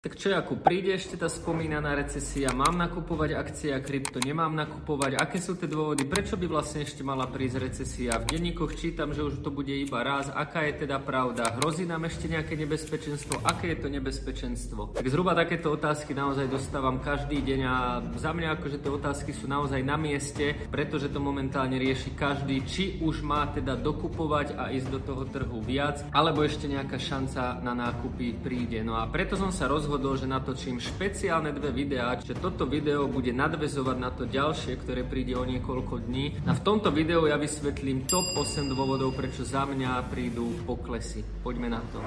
[0.00, 5.20] Tak čo, ako príde ešte tá spomínaná recesia, mám nakupovať akcie a krypto, nemám nakupovať,
[5.20, 8.16] aké sú tie dôvody, prečo by vlastne ešte mala prísť recesia?
[8.16, 12.08] V denníkoch čítam, že už to bude iba raz, aká je teda pravda, hrozí nám
[12.08, 14.96] ešte nejaké nebezpečenstvo, aké je to nebezpečenstvo?
[14.96, 19.52] Tak zhruba takéto otázky naozaj dostávam každý deň a za mňa akože tie otázky sú
[19.52, 24.88] naozaj na mieste, pretože to momentálne rieši každý, či už má teda dokupovať a ísť
[24.96, 28.80] do toho trhu viac, alebo ešte nejaká šanca na nákupy príde.
[28.80, 33.10] No a preto som sa rozhodol rozhodol, že natočím špeciálne dve videá, že toto video
[33.10, 36.46] bude nadvezovať na to ďalšie, ktoré príde o niekoľko dní.
[36.46, 41.26] A v tomto videu ja vysvetlím top 8 dôvodov, prečo za mňa prídu poklesy.
[41.42, 41.98] Poďme na to.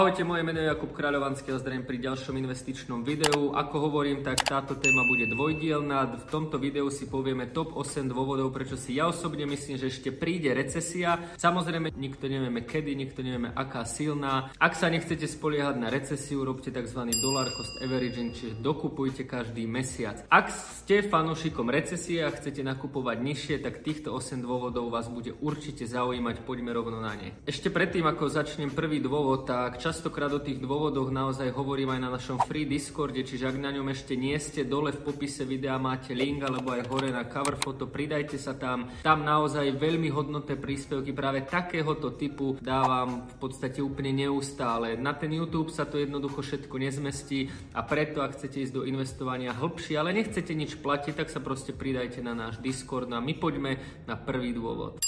[0.00, 3.52] Ahojte, moje meno je Jakub Kráľovanský a zdravím pri ďalšom investičnom videu.
[3.52, 6.24] Ako hovorím, tak táto téma bude dvojdielna.
[6.24, 10.08] V tomto videu si povieme top 8 dôvodov, prečo si ja osobne myslím, že ešte
[10.08, 11.20] príde recesia.
[11.36, 14.48] Samozrejme, nikto nevieme kedy, nikto nevieme aká silná.
[14.56, 17.00] Ak sa nechcete spoliehať na recesiu, robte tzv.
[17.20, 20.24] dollar cost averaging, čiže dokupujte každý mesiac.
[20.32, 25.84] Ak ste fanúšikom recesie a chcete nakupovať nižšie, tak týchto 8 dôvodov vás bude určite
[25.84, 26.40] zaujímať.
[26.48, 27.36] Poďme rovno na ne.
[27.44, 32.14] Ešte predtým, ako začnem prvý dôvod, tak častokrát o tých dôvodoch naozaj hovorím aj na
[32.14, 36.14] našom free Discorde, čiže ak na ňom ešte nie ste, dole v popise videa máte
[36.14, 38.86] link alebo aj hore na cover foto, pridajte sa tam.
[39.02, 44.94] Tam naozaj veľmi hodnotné príspevky práve takéhoto typu dávam v podstate úplne neustále.
[44.94, 49.50] Na ten YouTube sa to jednoducho všetko nezmestí a preto ak chcete ísť do investovania
[49.50, 53.34] hĺbšie, ale nechcete nič platiť, tak sa proste pridajte na náš Discord no a my
[53.34, 53.74] poďme
[54.06, 55.02] na prvý dôvod.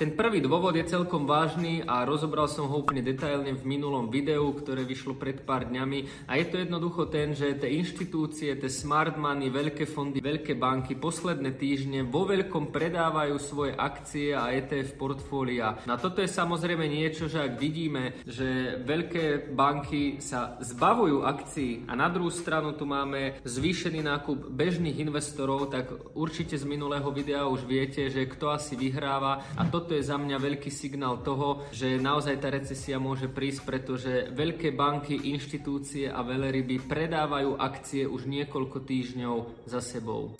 [0.00, 4.48] Ten prvý dôvod je celkom vážny a rozobral som ho úplne detailne v minulom videu,
[4.56, 6.24] ktoré vyšlo pred pár dňami.
[6.24, 10.96] A je to jednoducho ten, že tie inštitúcie, tie smart money, veľké fondy, veľké banky
[10.96, 15.76] posledné týždne vo veľkom predávajú svoje akcie a ETF portfólia.
[15.84, 21.92] Na toto je samozrejme niečo, že ak vidíme, že veľké banky sa zbavujú akcií a
[21.92, 27.68] na druhú stranu tu máme zvýšený nákup bežných investorov, tak určite z minulého videa už
[27.68, 31.98] viete, že kto asi vyhráva a toto toto je za mňa veľký signál toho, že
[31.98, 38.86] naozaj tá recesia môže prísť, pretože veľké banky, inštitúcie a veľryby predávajú akcie už niekoľko
[38.86, 40.38] týždňov za sebou.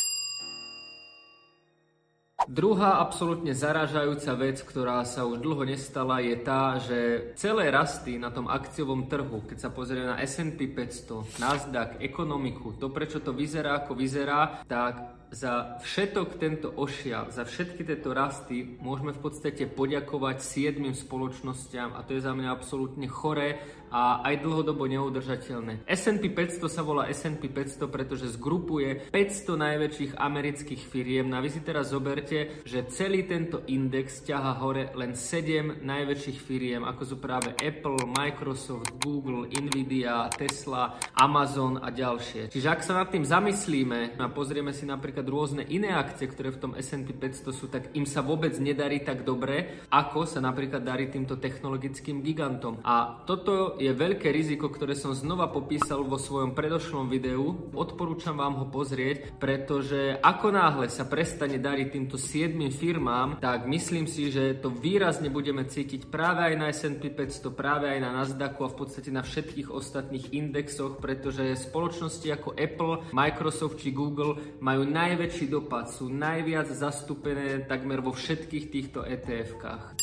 [2.47, 8.31] Druhá absolútne zaražajúca vec, ktorá sa už dlho nestala, je tá, že celé rasty na
[8.31, 13.83] tom akciovom trhu, keď sa pozrieme na S&P 500, Nasdaq, ekonomiku, to prečo to vyzerá
[13.83, 20.43] ako vyzerá, tak za všetok tento ošial, za všetky tieto rasty môžeme v podstate poďakovať
[20.43, 25.83] siedmým spoločnosťam a to je za mňa absolútne choré a aj dlhodobo neudržateľné.
[25.87, 31.27] S&P 500 sa volá S&P 500, pretože zgrupuje 500 najväčších amerických firiem.
[31.27, 36.39] No a vy si teraz zoberte, že celý tento index ťaha hore len 7 najväčších
[36.39, 42.47] firiem, ako sú práve Apple, Microsoft, Google, Nvidia, Tesla, Amazon a ďalšie.
[42.55, 46.49] Čiže ak sa nad tým zamyslíme a pozrieme si napríklad napríklad rôzne iné akcie, ktoré
[46.57, 50.81] v tom S&P 500 sú, tak im sa vôbec nedarí tak dobre, ako sa napríklad
[50.81, 52.81] darí týmto technologickým gigantom.
[52.81, 57.69] A toto je veľké riziko, ktoré som znova popísal vo svojom predošlom videu.
[57.77, 64.09] Odporúčam vám ho pozrieť, pretože ako náhle sa prestane dariť týmto 7 firmám, tak myslím
[64.09, 68.65] si, že to výrazne budeme cítiť práve aj na S&P 500, práve aj na Nasdaqu
[68.65, 74.87] a v podstate na všetkých ostatných indexoch, pretože spoločnosti ako Apple, Microsoft či Google majú
[74.87, 80.00] naj najväčší dopad, sú najviac zastúpené takmer vo všetkých týchto ETF-kách.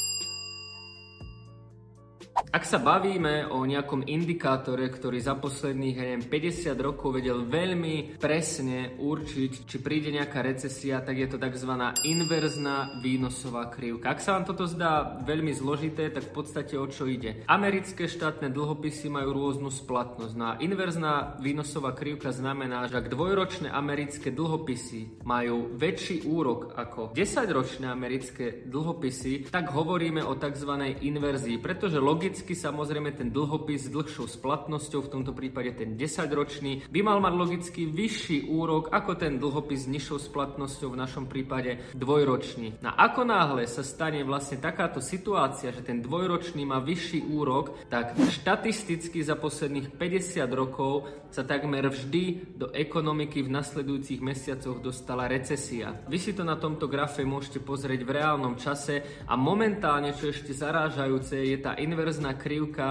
[2.48, 8.96] Ak sa bavíme o nejakom indikátore, ktorý za posledných neviem, 50 rokov vedel veľmi presne
[8.96, 11.72] určiť, či príde nejaká recesia, tak je to tzv.
[12.08, 14.16] inverzná výnosová krivka.
[14.16, 17.44] Ak sa vám toto zdá veľmi zložité, tak v podstate o čo ide?
[17.52, 20.34] Americké štátne dlhopisy majú rôznu splatnosť.
[20.40, 27.12] No a inverzná výnosová krivka znamená, že ak dvojročné americké dlhopisy majú väčší úrok ako
[27.12, 30.96] 10-ročné americké dlhopisy, tak hovoríme o tzv.
[31.04, 36.86] inverzii, pretože logicky logicky samozrejme ten dlhopis s dlhšou splatnosťou, v tomto prípade ten 10-ročný,
[36.86, 41.82] by mal mať logicky vyšší úrok ako ten dlhopis s nižšou splatnosťou, v našom prípade
[41.98, 42.78] dvojročný.
[42.86, 48.14] Na ako náhle sa stane vlastne takáto situácia, že ten dvojročný má vyšší úrok, tak
[48.14, 55.92] štatisticky za posledných 50 rokov sa takmer vždy do ekonomiky v nasledujúcich mesiacoch dostala recesia.
[56.08, 60.56] Vy si to na tomto grafe môžete pozrieť v reálnom čase a momentálne, čo ešte
[60.56, 62.88] zarážajúce, je tá inverzná inverzná krivka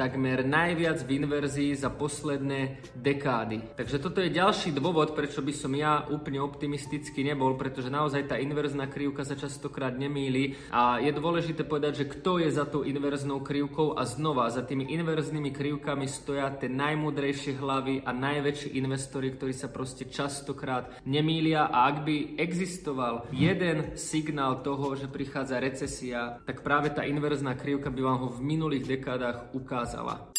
[0.00, 3.76] takmer najviac v inverzii za posledné dekády.
[3.76, 8.40] Takže toto je ďalší dôvod, prečo by som ja úplne optimisticky nebol, pretože naozaj tá
[8.40, 13.44] inverzná krivka sa častokrát nemýli a je dôležité povedať, že kto je za tou inverznou
[13.44, 19.52] krivkou a znova za tými inverznými krivkami stoja tie najmudrejšie hlavy a najväčší investori, ktorí
[19.52, 26.64] sa proste častokrát nemýlia a ak by existoval jeden signál toho, že prichádza recesia, tak
[26.64, 30.29] práve tá inverzná krivka by vám ho v minulých deklarar o casal lá.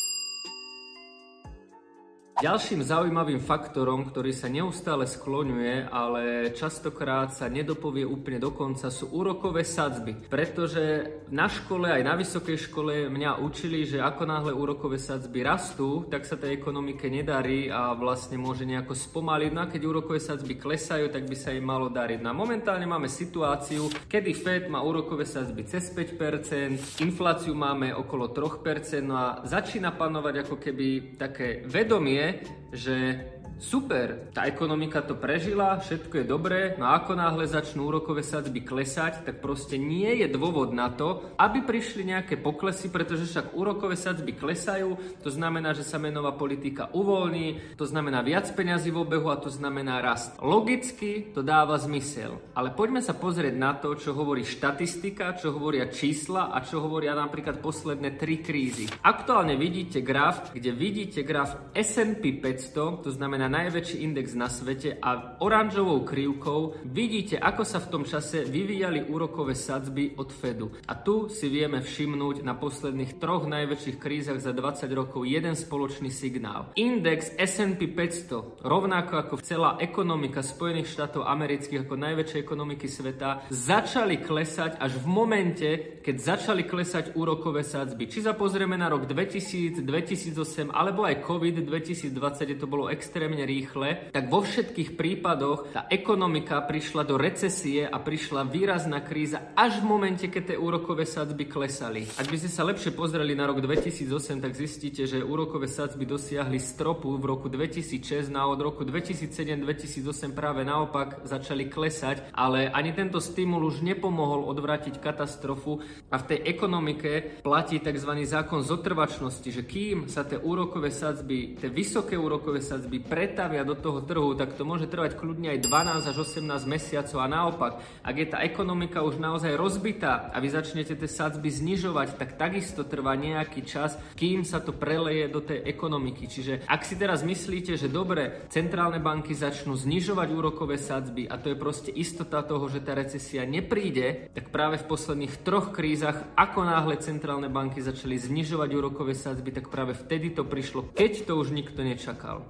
[2.41, 9.61] Ďalším zaujímavým faktorom, ktorý sa neustále skloňuje, ale častokrát sa nedopovie úplne dokonca, sú úrokové
[9.61, 10.17] sadzby.
[10.25, 16.09] Pretože na škole, aj na vysokej škole mňa učili, že ako náhle úrokové sadzby rastú,
[16.09, 19.51] tak sa tej ekonomike nedarí a vlastne môže nejako spomaliť.
[19.53, 22.25] No a keď úrokové sadzby klesajú, tak by sa im malo dariť.
[22.25, 28.33] No a momentálne máme situáciu, kedy Fed má úrokové sadzby cez 5%, infláciu máme okolo
[28.33, 32.30] 3%, no a začína panovať ako keby také vedomie,
[32.71, 33.25] že
[33.61, 39.21] super, tá ekonomika to prežila, všetko je dobré, no ako náhle začnú úrokové sadzby klesať,
[39.21, 44.33] tak proste nie je dôvod na to, aby prišli nejaké poklesy, pretože však úrokové sadzby
[44.33, 49.37] klesajú, to znamená, že sa menová politika uvoľní, to znamená viac peňazí v obehu a
[49.37, 50.41] to znamená rast.
[50.41, 55.85] Logicky to dáva zmysel, ale poďme sa pozrieť na to, čo hovorí štatistika, čo hovoria
[55.85, 58.89] čísla a čo hovoria napríklad posledné tri krízy.
[59.05, 65.35] Aktuálne vidíte graf, kde vidíte graf S&P 500, to znamená najväčší index na svete a
[65.43, 70.71] oranžovou krivkou vidíte, ako sa v tom čase vyvíjali úrokové sadzby od Fedu.
[70.87, 76.07] A tu si vieme všimnúť na posledných troch najväčších krízach za 20 rokov jeden spoločný
[76.07, 76.71] signál.
[76.79, 84.23] Index S&P 500, rovnako ako celá ekonomika Spojených štátov amerických ako najväčšie ekonomiky sveta, začali
[84.23, 85.69] klesať až v momente,
[85.99, 88.07] keď začali klesať úrokové sadzby.
[88.07, 93.40] Či sa pozrieme na rok 2000, 2008 alebo aj COVID 2020, kde to bolo extrémne
[93.41, 99.53] pomerne rýchle, tak vo všetkých prípadoch tá ekonomika prišla do recesie a prišla výrazná kríza
[99.57, 102.05] až v momente, keď tie úrokové sadzby klesali.
[102.21, 106.61] Ak by ste sa lepšie pozreli na rok 2008, tak zistíte, že úrokové sadzby dosiahli
[106.61, 112.93] stropu v roku 2006, no a od roku 2007-2008 práve naopak začali klesať, ale ani
[112.93, 115.81] tento stimul už nepomohol odvrátiť katastrofu
[116.13, 118.11] a v tej ekonomike platí tzv.
[118.25, 123.79] zákon zotrvačnosti, že kým sa tie úrokové sadzby, tie vysoké úrokové sadzby pred pretavia do
[123.79, 127.71] toho trhu, tak to môže trvať kľudne aj 12 až 18 mesiacov a naopak,
[128.03, 132.83] ak je tá ekonomika už naozaj rozbitá a vy začnete tie sadzby znižovať, tak takisto
[132.83, 136.27] trvá nejaký čas, kým sa to preleje do tej ekonomiky.
[136.27, 141.55] Čiže ak si teraz myslíte, že dobre, centrálne banky začnú znižovať úrokové sadzby a to
[141.55, 146.67] je proste istota toho, že tá recesia nepríde, tak práve v posledných troch krízach, ako
[146.67, 151.55] náhle centrálne banky začali znižovať úrokové sadzby, tak práve vtedy to prišlo, keď to už
[151.55, 152.43] nikto nečakal.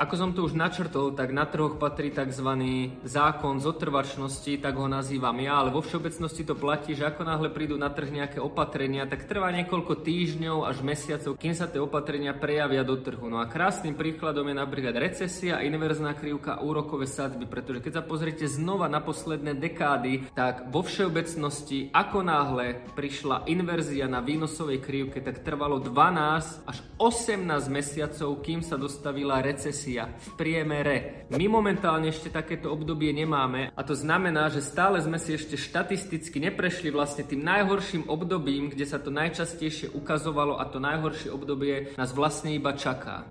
[0.00, 2.48] Ako som to už načrtol, tak na trhoch patrí tzv.
[3.04, 7.76] zákon zotrvačnosti, tak ho nazývam ja, ale vo všeobecnosti to platí, že ako náhle prídu
[7.76, 12.80] na trh nejaké opatrenia, tak trvá niekoľko týždňov až mesiacov, kým sa tie opatrenia prejavia
[12.80, 13.28] do trhu.
[13.28, 18.48] No a krásnym príkladom je napríklad recesia, inverzná krivka, úrokové sadzby, pretože keď sa pozriete
[18.48, 25.44] znova na posledné dekády, tak vo všeobecnosti, ako náhle prišla inverzia na výnosovej krivke, tak
[25.44, 30.96] trvalo 12 až 18 mesiacov, kým sa dostavila recesia recesia v priemere.
[31.34, 36.38] My momentálne ešte takéto obdobie nemáme a to znamená, že stále sme si ešte štatisticky
[36.38, 42.14] neprešli vlastne tým najhorším obdobím, kde sa to najčastejšie ukazovalo a to najhoršie obdobie nás
[42.14, 43.26] vlastne iba čaká.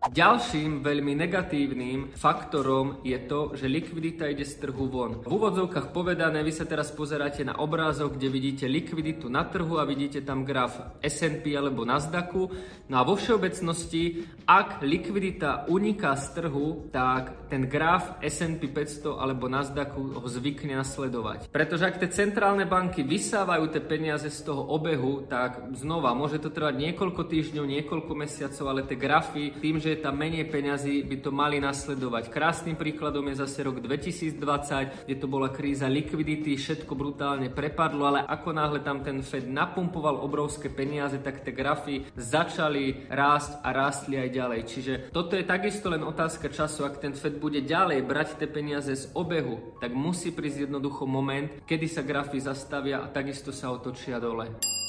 [0.00, 5.20] Ďalším veľmi negatívnym faktorom je to, že likvidita ide z trhu von.
[5.20, 9.84] V úvodzovkách povedané, vy sa teraz pozeráte na obrázok, kde vidíte likviditu na trhu a
[9.84, 12.48] vidíte tam graf S&P alebo Nasdaqu.
[12.88, 19.52] No a vo všeobecnosti, ak likvidita uniká z trhu, tak ten graf S&P 500 alebo
[19.52, 21.52] Nasdaqu ho zvykne nasledovať.
[21.52, 26.48] Pretože ak tie centrálne banky vysávajú tie peniaze z toho obehu, tak znova môže to
[26.48, 31.16] trvať niekoľko týždňov, niekoľko mesiacov, ale tie grafy tým, že je tam menej peňazí, by
[31.20, 32.30] to mali nasledovať.
[32.30, 38.20] Krásnym príkladom je zase rok 2020, kde to bola kríza likvidity, všetko brutálne prepadlo, ale
[38.22, 44.16] ako náhle tam ten Fed napumpoval obrovské peniaze, tak tie grafy začali rásť a rástli
[44.16, 44.60] aj ďalej.
[44.70, 48.94] Čiže toto je takisto len otázka času, ak ten Fed bude ďalej brať tie peniaze
[48.94, 54.22] z obehu, tak musí prísť jednoducho moment, kedy sa grafy zastavia a takisto sa otočia
[54.22, 54.80] dole.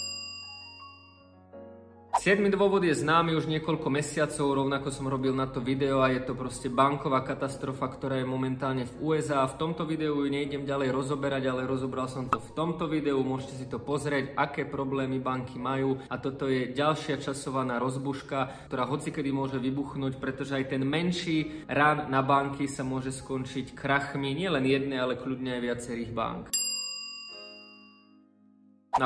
[2.22, 6.22] Siedmy dôvod je známy už niekoľko mesiacov, rovnako som robil na to video a je
[6.22, 9.42] to proste banková katastrofa, ktorá je momentálne v USA.
[9.50, 13.58] V tomto videu ju nejdem ďalej rozoberať, ale rozobral som to v tomto videu, môžete
[13.58, 19.34] si to pozrieť, aké problémy banky majú a toto je ďalšia časovaná rozbuška, ktorá hocikedy
[19.34, 25.02] môže vybuchnúť, pretože aj ten menší ran na banky sa môže skončiť krachmi nielen jednej,
[25.02, 26.61] ale kľudne aj viacerých bank.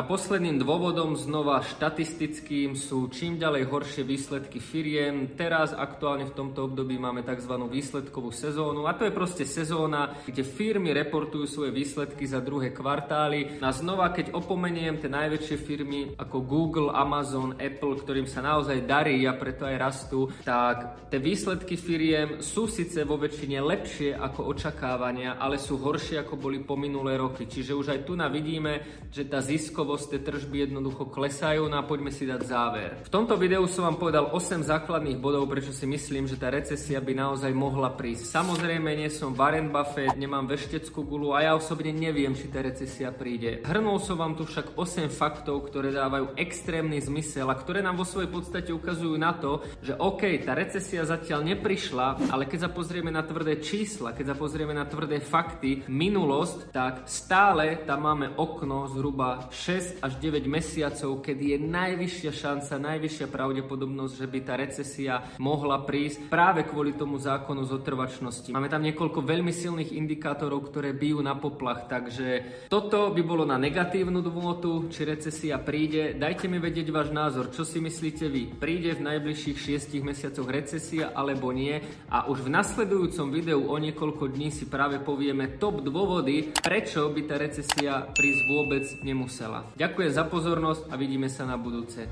[0.03, 5.39] Posledným dôvodom znova štatistickým sú čím ďalej horšie výsledky firiem.
[5.39, 7.55] Teraz aktuálne v tomto období máme tzv.
[7.71, 13.63] výsledkovú sezónu a to je proste sezóna, kde firmy reportujú svoje výsledky za druhé kvartály.
[13.63, 19.23] A znova, keď opomeniem tie najväčšie firmy ako Google, Amazon, Apple, ktorým sa naozaj darí
[19.23, 25.39] a preto aj rastú, tak tie výsledky firiem sú síce vo väčšine lepšie ako očakávania,
[25.39, 27.47] ale sú horšie ako boli po minulé roky.
[27.47, 31.77] Čiže už aj tu na vidíme, že tá zisk ziskovosť, tie tržby jednoducho klesajú no
[31.77, 32.89] a poďme si dať záver.
[33.05, 36.97] V tomto videu som vám povedal 8 základných bodov, prečo si myslím, že tá recesia
[36.97, 38.33] by naozaj mohla prísť.
[38.33, 43.13] Samozrejme nie som Warren Buffett, nemám vešteckú gulu a ja osobne neviem, či tá recesia
[43.13, 43.61] príde.
[43.61, 48.09] Hrnul som vám tu však 8 faktov, ktoré dávajú extrémny zmysel a ktoré nám vo
[48.09, 53.13] svojej podstate ukazujú na to, že OK, tá recesia zatiaľ neprišla, ale keď sa pozrieme
[53.13, 58.89] na tvrdé čísla, keď sa pozrieme na tvrdé fakty, minulosť, tak stále tam máme okno
[58.89, 65.25] zhruba 6 až 9 mesiacov, kedy je najvyššia šanca, najvyššia pravdepodobnosť, že by tá recesia
[65.41, 68.53] mohla prísť práve kvôli tomu zákonu zotrvačnosti.
[68.53, 73.57] Máme tam niekoľko veľmi silných indikátorov, ktoré bijú na poplach, takže toto by bolo na
[73.57, 76.13] negatívnu dôvodu, či recesia príde.
[76.13, 78.53] Dajte mi vedieť váš názor, čo si myslíte vy.
[78.61, 81.81] Príde v najbližších 6 mesiacoch recesia alebo nie
[82.13, 87.21] a už v nasledujúcom videu o niekoľko dní si práve povieme top dôvody, prečo by
[87.25, 89.54] tá recesia prísť vôbec nemusela.
[89.77, 92.09] Ďakujem za pozornosť a vidíme sa na budúce.